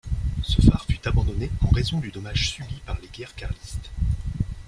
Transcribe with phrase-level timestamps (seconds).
[0.41, 3.91] Ce phare fut abandonné en raison du dommage subi par les guerres carlistes.